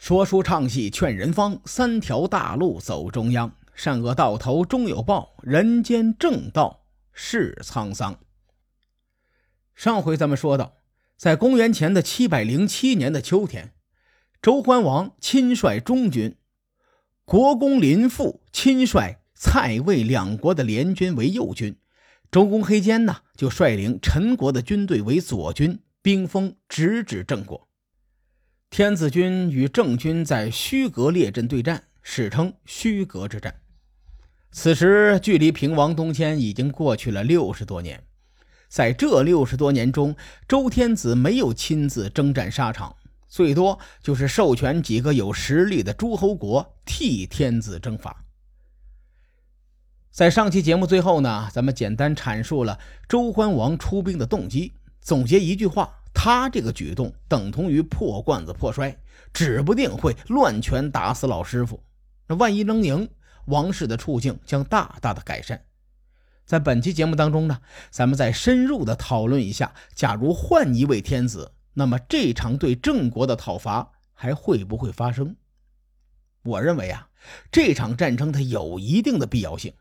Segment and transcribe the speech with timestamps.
[0.00, 3.52] 说书唱戏劝人方，三条大路走中央。
[3.74, 8.18] 善恶到头终有报，人间正道是沧桑。
[9.74, 10.72] 上回咱们说到，
[11.18, 13.74] 在公元前的七百零七年的秋天，
[14.40, 16.34] 周桓王亲率中军，
[17.26, 21.76] 国公林父亲率蔡魏两国的联军为右军，
[22.32, 27.68] 周公黑坚呢就率领陈国的军队为左军，兵锋直指郑国。
[28.70, 33.52] 天子军与郑军在虚阁列阵对战，史称虚阁之战。
[34.52, 38.00] 此时距离平王东迁已经过去了六十多年，
[38.68, 40.14] 在这六十多年中，
[40.46, 42.94] 周天子没有亲自征战沙场，
[43.26, 48.24] 最多就是授权几个有实力的诸侯国替天子征伐。
[50.12, 52.78] 在上期节目最后呢，咱们简单阐述了
[53.08, 55.96] 周桓王出兵的动机，总结一句话。
[56.22, 58.94] 他这个举动等同于破罐子破摔，
[59.32, 61.82] 指不定会乱拳打死老师傅。
[62.26, 63.08] 那万一能赢，
[63.46, 65.64] 王室的处境将大大的改善。
[66.44, 75.34] 在本期节目当中呢，咱们再深入的讨论一下，假如换一位天子，那么这场对郑国的讨伐还会不会发生？
[76.42, 77.08] 我认为啊，
[77.50, 79.72] 这场战争它有一定的必要性。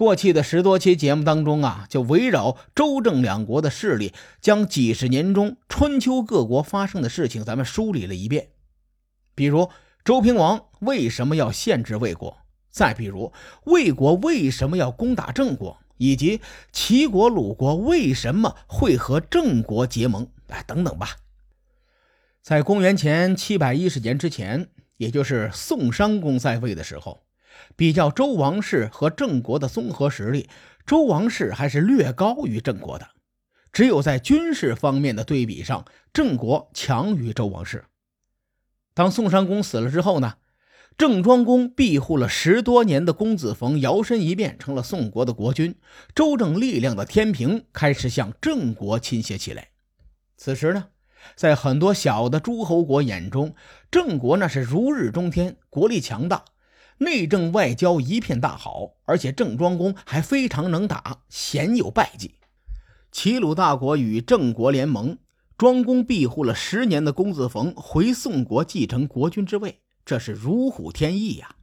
[0.00, 8.48] 过去的十多期节目当中啊，就围绕周郑两国的势力，将几十年中春秋各国发生的事情，咱们梳理了一遍。
[9.34, 9.68] 比如
[10.02, 12.38] 周平王为什么要限制魏国？
[12.70, 13.30] 再比如
[13.64, 15.76] 魏国为什么要攻打郑国？
[15.98, 16.40] 以及
[16.72, 20.26] 齐国、鲁国为什么会和郑国结盟？
[20.48, 21.18] 哎，等等吧。
[22.40, 27.20] 在公元前七百一十年之前，也就是宋襄公在位的时候。
[27.76, 30.48] 比较周王室和郑国的综合实力，
[30.84, 33.08] 周王室还是略高于郑国的。
[33.72, 37.84] 只有在军事方面的对比上，郑国强于周王室。
[38.92, 40.34] 当宋襄公死了之后呢，
[40.98, 45.76] 郑庄公庇护了十多年的公子冯摇身一变成了宋国的国君，
[46.14, 49.68] 周郑力量的天平开始向郑国倾斜起来。
[50.36, 50.88] 此时呢，
[51.36, 53.54] 在很多小的诸侯国眼中，
[53.90, 56.44] 郑国那是如日中天，国力强大。
[57.02, 62.34] 内政外交一片大好，而且郑庄公还非常能打，鲜有败绩。
[63.10, 65.16] 齐鲁大国与郑国联盟，
[65.56, 71.56] 庄公庇护了十年的公子冯回宋国继承国君之位，这是如虎添翼呀。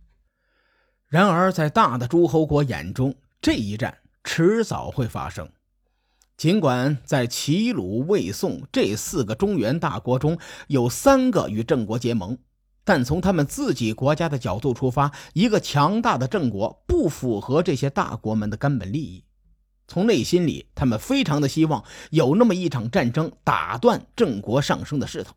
[1.08, 5.48] 然而，在大的诸侯国眼中，这一战迟早会发生。
[6.36, 12.40] 尽管在齐鲁魏宋这四个中原大国中有三个与郑国结盟。
[12.88, 19.26] 但从他们自己国家的角度出发，一个强大的郑国不符合这些大国们的根本利益。
[19.90, 25.36] 从内心里，他们非常的希望有那么一场战争打断郑国上升的势头。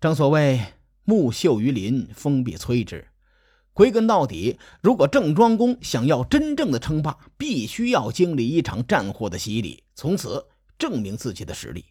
[0.00, 0.60] 正所谓
[1.04, 3.06] 木秀于林，风必摧之。
[3.72, 10.44] 归根到底，如果郑庄公想要真正的称霸，必须要经历一场战火的洗礼，从此
[10.76, 11.84] 证明自己的实力。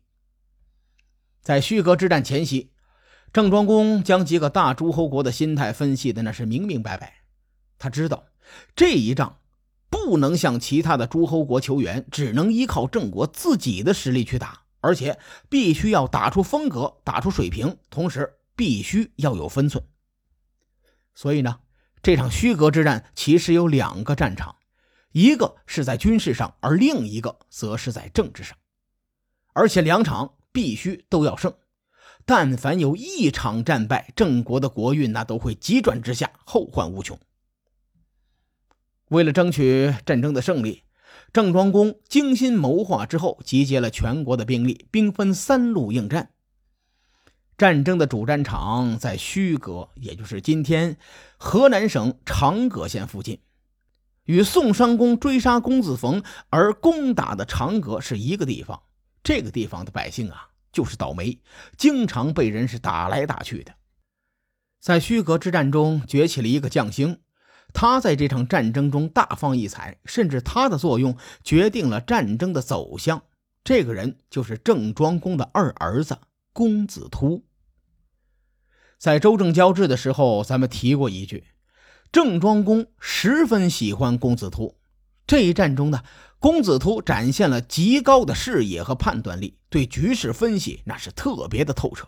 [1.41, 2.71] 在虚阁之战前夕。
[3.33, 7.21] 郑庄公将几个大诸侯国的心态分析的那是明明白白，
[7.77, 8.23] 他知道
[8.75, 9.39] 这一仗
[9.89, 15.19] 不能向其他的诸侯国求援，只能依靠郑国自己的实力去打，而且
[15.49, 19.83] 必须要打出风格，打出水平，同时必须要有分寸。
[21.13, 21.59] 所以呢，
[22.01, 24.55] 这场虚阁之战其实有两个战场，
[25.11, 28.57] 一个是在军事上，而另一个则是在政治上，
[29.53, 31.53] 而且两场必须都要胜。
[32.25, 37.19] 但凡有一场战败，郑国的国运那都会急转直下，后患无穷。
[39.09, 40.81] 为了争取战争的胜利，
[41.31, 46.31] 郑庄公精心谋划之后，集结了全国的兵力，兵分三路应战。
[47.57, 50.97] 战争的主战场在虚阁，也就是今天
[51.37, 53.39] 河南省长葛县附近，
[54.23, 58.81] 与宋襄公追杀公子冯而攻打的长葛是一个地方。
[59.23, 60.49] 这个地方的百姓啊。
[60.75, 61.39] 就是倒霉，
[61.77, 63.73] 经常被人是打来打去的。
[64.81, 67.21] 在虚阁之战中崛起了一个将星，
[67.73, 73.23] 他在这场战争中大放异彩，甚至他的作用决定了战争的走向。
[73.63, 76.19] 这个人就是郑庄公的二儿子
[76.51, 77.45] 公子突。
[78.99, 81.45] 在周郑交质的时候，咱们提过一句，
[82.11, 84.75] 郑庄公十分喜欢公子突。
[85.27, 86.03] 这一战中呢。
[86.37, 92.07] 公子突展现了极高的视野和判断力，对局势分析那是特别的透彻。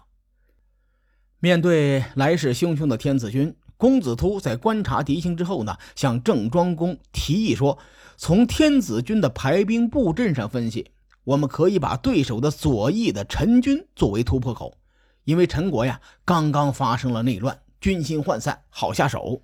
[1.39, 7.79] 面对来势汹汹的天子军，公子突在观察敌情之后呢，向郑庄公提议说
[8.15, 10.91] ：“从天子军的排兵布阵上分析，
[11.23, 14.77] 我们可以把对手的左翼的陈军作为突破口，
[15.23, 19.41] 因为陈国呀刚刚发生了内乱，军心涣散，好下手。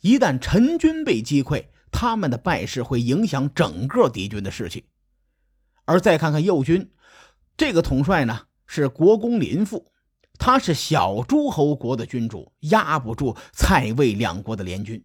[0.00, 4.86] 一旦陈军被击溃，他们的败势会影响整个敌军的士气。
[5.84, 6.90] 而再看看右军，
[7.56, 9.86] 这个统帅呢是国公林父，
[10.38, 15.04] 他是小诸侯国的君主，压不住蔡魏两国的联军。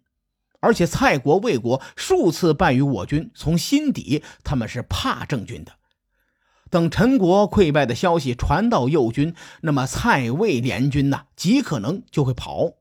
[0.60, 5.74] 而且蔡国、魏国数次败于我军，从心底他们是怕郑军的。
[6.69, 12.74] 等陈国溃败的消息传到右军，那么蔡魏联军呢，极可能就会跑。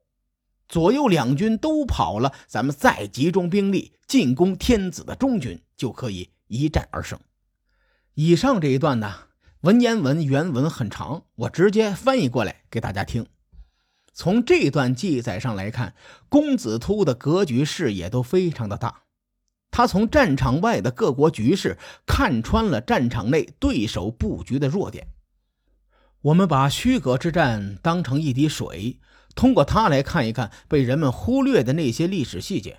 [0.69, 7.19] 左右两军都跑了，咱们再集中兵力进攻天子的中军，就可以一战而胜。
[8.15, 9.15] 以上这一段呢，
[9.61, 13.27] 文言文原文很长，我直接翻译过来给大家听。
[14.13, 15.95] 从这段记载上来看，
[16.29, 19.03] 公子突的格局视野都非常的大。
[19.71, 21.77] 他从战场外的各国局势
[22.07, 25.09] 看穿了战场内对手布局的弱点。
[26.23, 28.99] 我们把虚葛之战当成一滴水，
[29.37, 32.79] 通过它来看一看被人们忽略的那些历史细节。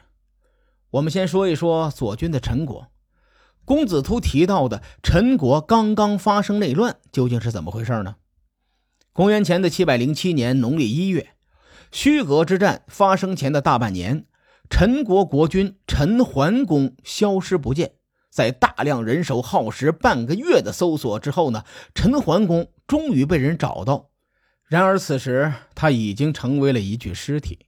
[0.91, 2.87] 我们先说一说左军的陈国。
[3.63, 8.15] 公子突提到的陈国刚刚发生内乱，究竟是怎么回事呢？
[9.13, 11.31] 公元前的七百零七年农历一月，
[11.91, 14.25] 虚葛之战发生前的大半年，
[14.69, 17.93] 陈国国君陈桓公消失不见。
[18.29, 21.63] 在大量人手耗时半个月的搜索之后呢，
[21.93, 24.09] 陈桓公终于被人找到。
[24.67, 27.65] 然而此时他已经成为了一具尸体。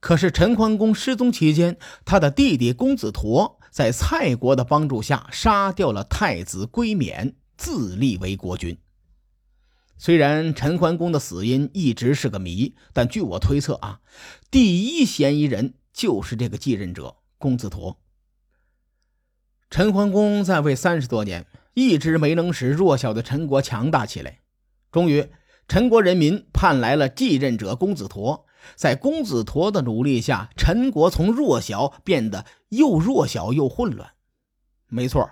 [0.00, 8.78] 可是陈桓公失踪期间，他的弟弟公子佗在蔡国的帮助下杀掉了太子归冕，自立为国君。
[9.98, 14.00] 虽然陈桓公的死因一直是个谜，但据我推测啊，
[14.50, 17.96] 第一嫌疑人就是这个继任者公子佗。
[19.70, 24.40] 陈桓公在位三十多年，一直没能使弱小的陈国强大起来。
[24.92, 25.26] 终于，
[25.68, 28.42] 陈国人民盼来了继任者公子佗。
[28.74, 34.10] 在公子佗的努力下，陈国从弱小变得又弱小又混乱。
[34.88, 35.30] 没错，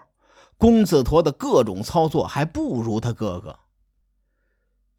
[0.57, 3.59] 公子佗的各种操作还不如他哥哥。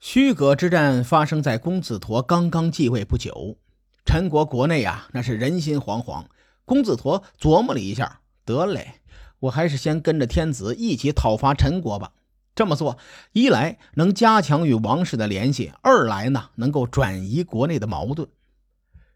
[0.02, 3.58] 虚葛之战发生在公子佗刚刚继位不久，
[4.04, 6.26] 陈国国内啊，那是人心惶惶。
[6.66, 8.96] 公子佗琢磨了一下，得嘞，
[9.40, 12.12] 我还是先跟着天子一起讨伐陈国吧。
[12.56, 12.98] 这么做，
[13.34, 18.30] 一来能加强与王室的联系，二来呢，能够转移国内的矛盾。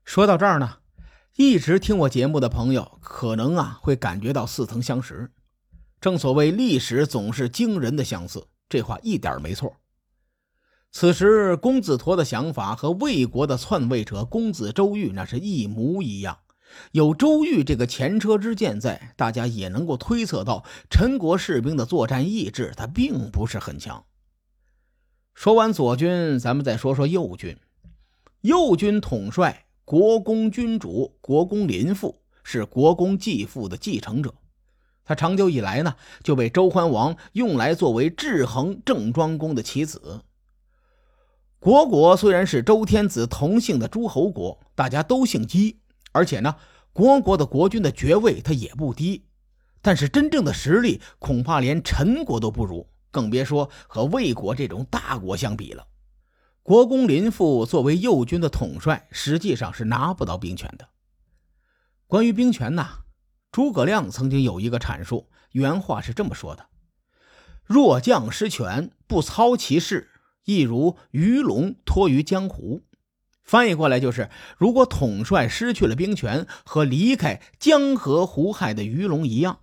[0.03, 0.79] 说到这儿呢，
[1.37, 5.31] 一直听我节目的朋友可能啊会感觉到似曾相识。
[6.01, 9.77] 正所谓历史总是惊人的相似，这话一点没错。
[10.91, 16.39] 此时，公子佗的想法和魏国的篡位者公子周瑜那是一模一样。
[16.91, 24.03] 有周瑜这个前车之鉴在，大家也能够推测到陈国士兵的作战意志，他并不是很强。
[25.33, 27.57] 说完左军，咱们再说说右军。
[28.41, 34.33] 右军统帅国公君主国公林父，是国公继父的继承者。
[35.05, 40.21] 他长久以来呢，就被周桓王用来作为制衡郑庄公的棋子。
[41.59, 45.79] 国国虽然是周天子同姓的诸侯国，大家都姓姬，
[46.11, 46.55] 而且呢，
[46.91, 49.25] 国国的国君的爵位他也不低，
[49.81, 55.87] 但是真正的实力恐怕连陈国都不如，更别说和魏国这种大国相比了。
[56.63, 60.89] 国公林父作为右军的统帅，实际上是拿不到兵权的。
[62.07, 62.87] 关于兵权呢，
[63.51, 66.67] 诸葛亮曾经有一个阐述，原话是这么说的
[67.65, 70.09] ：“若将失权，不操其事。”
[70.45, 72.81] 亦如鱼龙托于江湖，
[73.49, 74.29] 翻译过来就是：
[74.59, 79.61] 如果统帅失去了兵权，和离开江河湖海的鱼龙一样。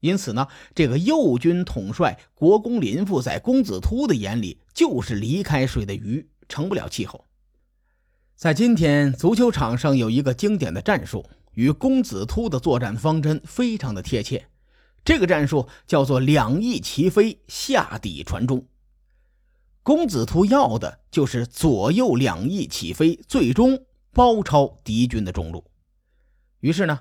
[0.00, 7.24] 因此呢，这个右军统帅国公林父在公子突的眼里就是离开水的鱼，成不了气候。
[8.34, 14.44] 在今天足球场上有一个经典的战术，与公子突的作战方针非常的贴切。
[15.04, 18.66] 这个战术叫做两翼齐飞，下底传中。
[19.82, 25.64] 公子突要的就是左右两翼起飞，最终包抄敌军的中路。
[26.60, 27.00] 于是呢，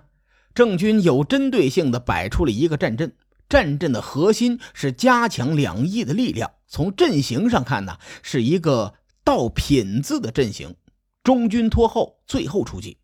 [0.53, 3.13] 郑军有针对性的摆出了一个战阵，
[3.50, 6.51] 战阵的核心是加强两翼的力量。
[6.67, 8.93] 从阵型上看呢，是一个
[9.24, 10.75] 倒品字的阵型，
[11.24, 12.98] 中军拖后，最后出击。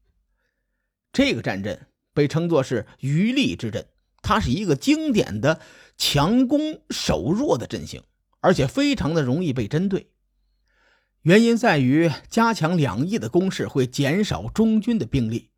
[1.11, 3.85] 这个战阵被称作是余力之阵，
[4.21, 5.59] 它是一个经典的
[5.97, 8.01] 强攻守弱的阵型。
[8.45, 10.11] 而且非常的容易被针对，
[11.23, 15.49] 原因在于加强两翼的攻势会减少中军的兵力，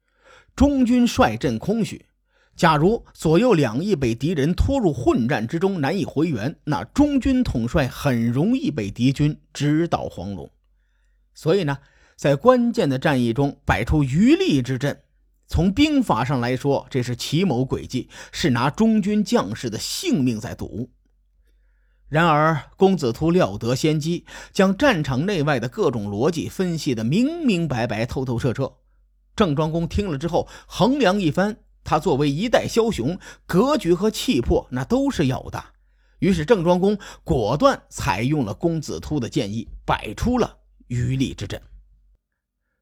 [0.55, 2.05] 中军率阵空虚。
[2.55, 10.49] 假如左右两翼被敌人拖入混战之中，难以回援，那中军统帅很容易被敌军直捣黄龙，
[11.33, 11.79] 所以呢，
[12.15, 15.01] 在关键的战役中摆出余力之阵，
[15.45, 20.89] 从兵法上来说，这是奇谋诡计，是拿中军将士的性命在赌。
[22.09, 28.73] 然而，公子突料得先机，将战场内外的各种逻辑分析的明明白白、透透彻彻。
[29.35, 35.63] 郑庄公听了之后，衡量一番，他作为一代枭雄，格局和气魄那都是有的。
[36.19, 40.57] 于是，郑庄公果断采用了公子突的建议，摆出了。
[40.87, 41.61] 余力之阵，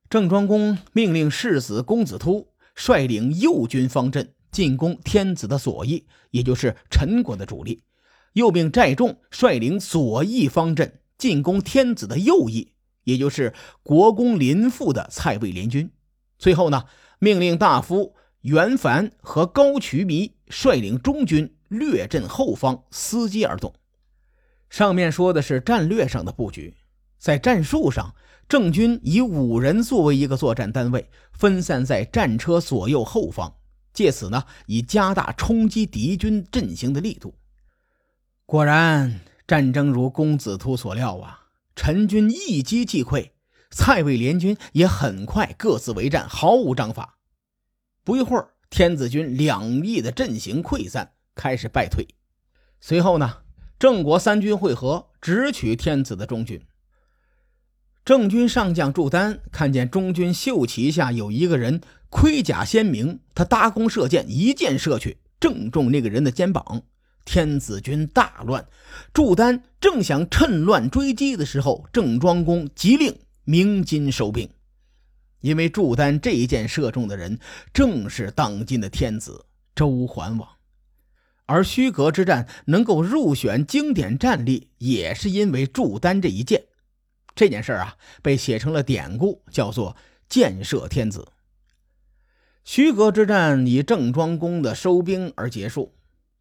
[0.08, 7.82] 郑庄公命令世子公子突率领右军方阵进攻天子的左翼，也就是陈国的主力；
[8.36, 12.74] 又命寨众率领左翼方阵进攻天子的右翼，
[13.06, 15.90] 也就是国公林父的蔡魏联军。
[16.38, 16.84] 最后呢，
[17.20, 23.74] 命令大夫袁凡和高渠弥率领中军略阵后方，伺机而动。
[24.70, 26.76] 上面说的是战略上的布局。
[27.18, 28.14] 在战术上，
[28.50, 33.56] 郑军以五人作为一个作战单位，分散在战车左右后方，
[33.94, 37.34] 借此呢，以加大冲击敌军阵型的力度。
[38.48, 43.32] 果然，战争如公子突所料啊，陈军一击即溃，
[43.72, 47.18] 蔡魏联军也很快各自为战，毫无章法。
[48.04, 52.08] 不一会儿，天子军两翼的阵型溃散，开始败退。
[52.80, 53.38] 随后呢，
[53.80, 56.62] 郑国三军会合，直取天子的中军。
[58.06, 66.84] 郑军上将祝丹看见中军袖旗下有一个人盔甲鲜明，他搭弓射箭，一箭射去，正中那个人的肩膀。
[67.26, 68.66] 天子军大乱，
[69.12, 74.50] 祝丹正想趁乱追击的时候，郑庄公急令鸣金收兵，
[75.42, 77.40] 因为祝丹这一箭射中的人
[77.74, 80.48] 正是当今的天子周桓王，
[81.48, 86.64] 而虚阁之战能够入选经典战例，也是因为祝丹这一箭。
[87.36, 89.98] 这件事啊，被写成了典故，叫做
[90.30, 91.28] “箭射天子”。
[92.64, 95.94] 虚阁之战以郑庄公的收兵而结束。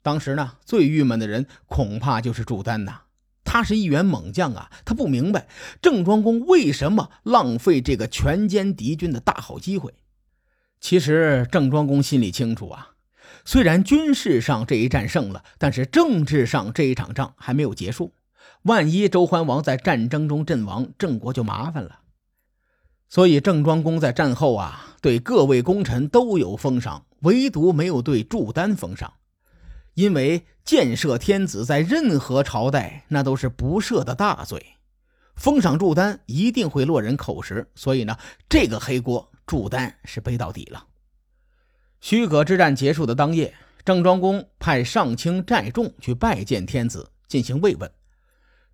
[0.05, 3.01] 当时呢，最郁闷的人恐怕就是祝丹呐。
[3.43, 5.49] 他是一员猛将啊，他不明白
[5.81, 9.95] 郑庄公为什么浪费这个全歼敌军的大好机会。
[10.79, 12.91] 其实郑庄公心里清楚啊，
[13.47, 18.13] 虽然军事上这一战胜了，但是政治上这一场仗还没有结束。
[18.65, 22.01] 万一周桓王在战争中阵亡，郑国就麻烦了。
[23.09, 29.15] 所以郑庄公在战后啊，对各位功臣都有封赏，唯独没有对祝丹封赏。
[29.95, 34.65] 因为建设天子在任何朝代那都是不赦的大罪，
[35.37, 37.71] 封赏祝丹一定会落人口实。
[37.75, 38.17] 所以呢，
[38.49, 40.87] 这个黑锅祝丹是背到底了。
[42.01, 47.91] 虚葛之战结束的当夜，郑庄公派上卿寨众去拜见天子，进行慰问。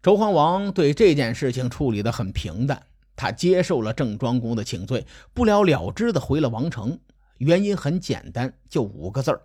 [0.03, 2.83] 周桓王对这件事情处理得很平淡，
[3.15, 6.99] 他接受了郑庄公的请罪，不了了之的回了王城。
[7.39, 9.43] 原因很简单，就五个字儿：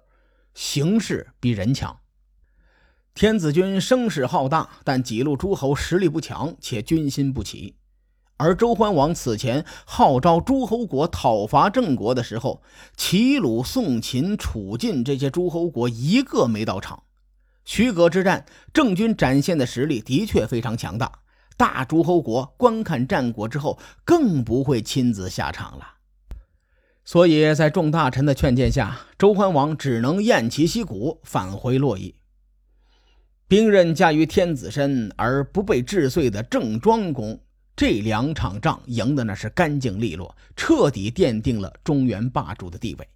[0.56, 2.00] 形势比人强。
[3.14, 7.76] 天子军声势浩大，但几路诸侯实力不强，且军心不齐。
[8.38, 12.62] 而周桓王此前号召诸侯国讨伐郑国的时候，
[12.98, 17.04] 齐鲁宋秦楚晋这些诸侯国一个没到场。
[17.64, 21.12] 徐葛之战，郑军展现的实力的确非常强大。
[21.56, 25.95] 大诸侯国观看战果之后，更不会亲自下场了。
[27.06, 32.16] 所以在众大臣的劝谏下，周桓王只能偃旗息鼓，返回洛邑。
[33.48, 37.40] 兵刃架于天子身而不被治碎的郑庄公，
[37.76, 43.08] 这两场仗赢的那是干净利落，彻底奠定了中原霸主的地位。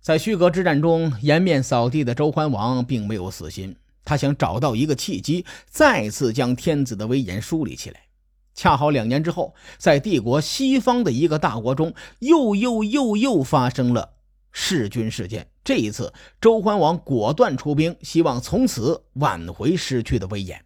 [0.00, 8.05] 在虚阁之战中颜面扫地的周桓王并没有死心，他想找到一个契机，再次将天子的威严树立起来。
[8.56, 14.14] 恰好两年之后，在帝国西方的一个大国中，又又又又发生了
[14.50, 15.46] 弑君事件。
[15.62, 20.64] 这一次，周桓王果断出兵，希望从此挽回失去的威严。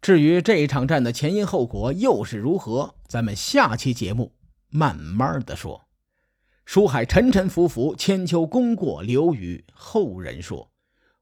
[0.00, 4.32] 至于这一场战的前因后果又是如何，咱们下期节目
[4.70, 5.82] 慢慢的说。
[6.64, 10.70] 书海沉沉浮浮，千秋功过留与后人说。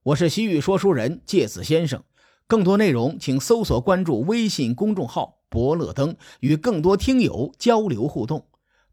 [0.05, 2.05] 我是西域说书人介子先生，
[2.47, 8.47] 更多内容请搜索关注微信公众号“伯乐登”，与更多听友交流互动。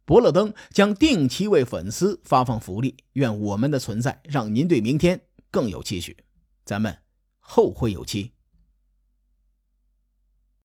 [0.05, 6.17] 伯乐登将定期为粉丝发放福利，愿我们的存在让您对明天更有期许。
[6.65, 6.97] 咱们
[7.39, 8.31] 后会有期。